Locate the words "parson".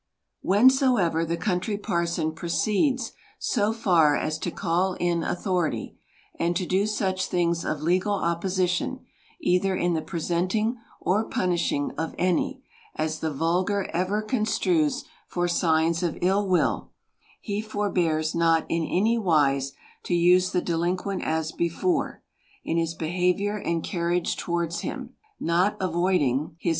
1.77-2.31, 26.57-26.69